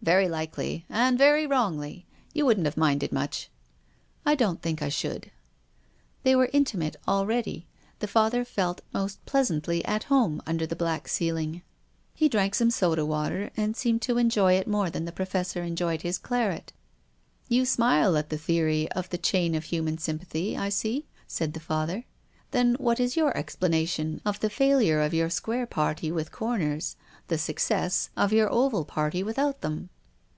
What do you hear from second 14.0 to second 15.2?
to enjoy it more than the